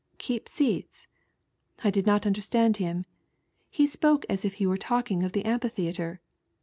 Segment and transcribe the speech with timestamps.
[0.17, 1.07] 'Keep seats!"
[1.83, 3.05] I did not understand him.
[3.69, 6.21] He spoke as if he were talking of the amphitheatre.